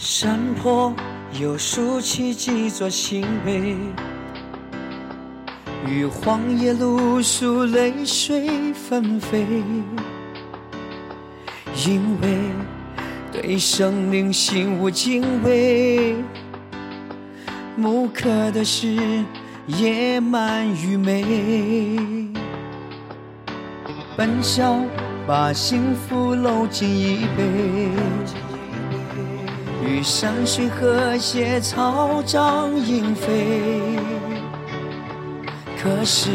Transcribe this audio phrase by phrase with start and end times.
[0.00, 0.94] 山坡
[1.40, 3.76] 又竖起几座新碑，
[5.84, 9.44] 与荒野露宿，泪水纷飞。
[11.84, 12.38] 因为
[13.32, 16.14] 对生命心无敬畏，
[17.74, 19.24] 木刻的是
[19.66, 21.98] 野蛮愚昧。
[24.16, 24.86] 本想
[25.26, 27.90] 把幸福搂进一杯，
[29.88, 33.96] 与山水和谐，草长莺飞。
[35.82, 36.28] 可是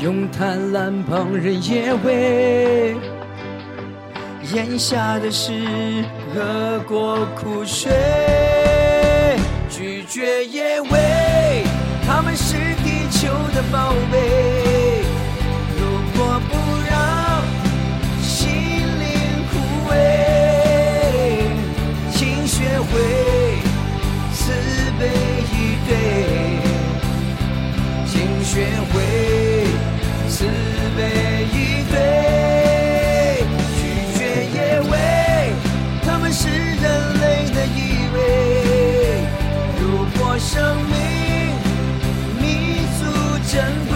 [0.00, 2.96] 用贪婪旁人野味，
[4.54, 5.52] 咽下的是
[6.34, 7.92] 恶果苦水。
[9.68, 11.64] 拒绝野味，
[12.06, 12.56] 他们是
[28.56, 28.94] 学会
[30.30, 30.46] 慈
[30.96, 31.00] 悲
[31.52, 31.54] 以
[31.92, 33.44] 对。
[33.76, 33.78] 拒
[34.16, 34.92] 绝野味，
[36.02, 36.84] 他们是人
[37.20, 37.78] 类的依
[38.14, 38.16] 偎。
[39.78, 39.84] 如
[40.16, 40.54] 果生
[40.86, 40.94] 命
[42.40, 43.04] 弥足
[43.46, 43.52] 珍
[43.90, 43.92] 贵，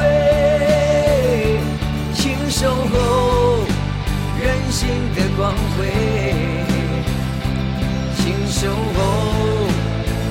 [2.12, 3.64] 请守候
[4.44, 5.88] 人性的光辉，
[8.18, 9.00] 请守候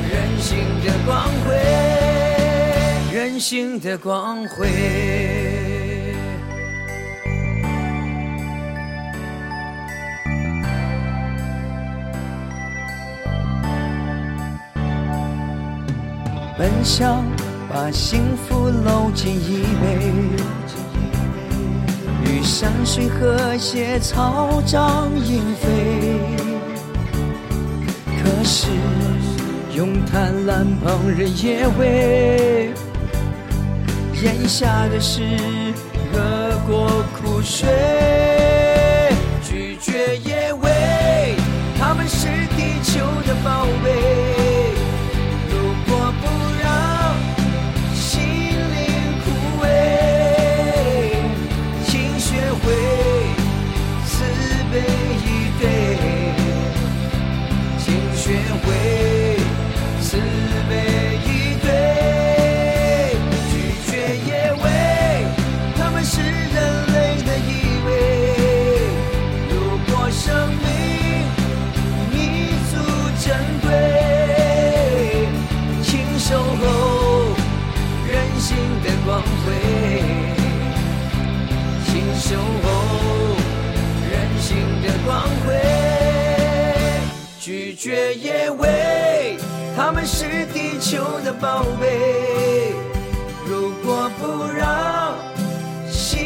[0.08, 0.47] 人性
[0.86, 1.09] 的光
[1.43, 1.47] 辉，
[3.39, 4.67] 人性的光辉。
[16.57, 17.23] 本想
[17.69, 20.11] 把幸福搂进一杯，
[22.25, 26.19] 与山水和谐，草长莺飞。
[28.21, 28.67] 可是
[29.73, 32.73] 用贪婪旁人野味，
[34.21, 35.21] 咽下的是
[36.11, 36.19] 喝
[36.67, 37.98] 过苦水。
[87.49, 89.36] 拒绝野味，
[89.76, 92.76] 他们是地球的宝贝。
[93.48, 95.17] 如果不让
[95.89, 96.20] 心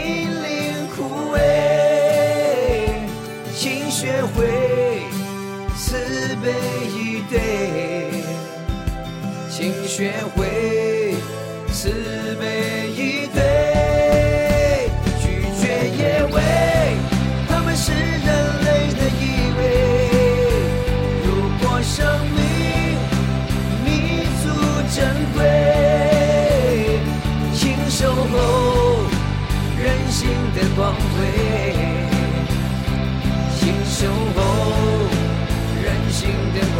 [0.44, 1.40] 灵枯萎，
[3.56, 5.04] 请学会
[5.78, 5.96] 慈
[6.44, 6.52] 悲
[6.92, 7.40] 以对，
[9.50, 11.16] 请学会
[11.72, 11.88] 慈
[12.33, 12.33] 悲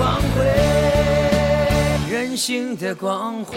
[0.04, 0.44] 光辉，
[2.12, 3.56] 人性的光辉。